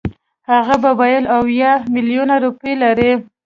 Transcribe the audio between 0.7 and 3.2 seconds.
به ویل اویا میلیونه روپۍ لري.